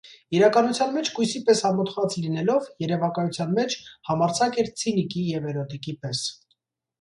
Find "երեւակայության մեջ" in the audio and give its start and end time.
2.85-3.77